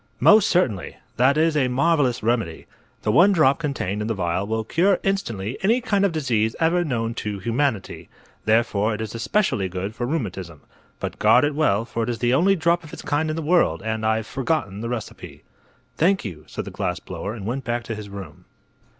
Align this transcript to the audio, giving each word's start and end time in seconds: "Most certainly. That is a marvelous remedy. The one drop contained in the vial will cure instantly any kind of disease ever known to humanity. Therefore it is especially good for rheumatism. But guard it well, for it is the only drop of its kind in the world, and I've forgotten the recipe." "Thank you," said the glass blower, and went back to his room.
"Most 0.19 0.47
certainly. 0.49 0.97
That 1.17 1.37
is 1.37 1.55
a 1.55 1.67
marvelous 1.67 2.23
remedy. 2.23 2.65
The 3.03 3.11
one 3.11 3.31
drop 3.31 3.59
contained 3.59 4.01
in 4.01 4.07
the 4.07 4.15
vial 4.15 4.47
will 4.47 4.63
cure 4.63 4.99
instantly 5.03 5.59
any 5.61 5.79
kind 5.79 6.03
of 6.03 6.11
disease 6.11 6.55
ever 6.59 6.83
known 6.83 7.13
to 7.21 7.37
humanity. 7.37 8.09
Therefore 8.45 8.95
it 8.95 8.99
is 9.01 9.13
especially 9.13 9.69
good 9.69 9.93
for 9.93 10.07
rheumatism. 10.07 10.61
But 10.99 11.19
guard 11.19 11.43
it 11.43 11.53
well, 11.53 11.85
for 11.85 12.01
it 12.01 12.09
is 12.09 12.17
the 12.17 12.33
only 12.33 12.55
drop 12.55 12.83
of 12.83 12.93
its 12.93 13.03
kind 13.03 13.29
in 13.29 13.35
the 13.35 13.43
world, 13.43 13.83
and 13.83 14.03
I've 14.03 14.25
forgotten 14.25 14.81
the 14.81 14.89
recipe." 14.89 15.43
"Thank 15.97 16.25
you," 16.25 16.45
said 16.47 16.65
the 16.65 16.71
glass 16.71 16.99
blower, 16.99 17.35
and 17.35 17.45
went 17.45 17.63
back 17.63 17.83
to 17.83 17.93
his 17.95 18.09
room. 18.09 18.45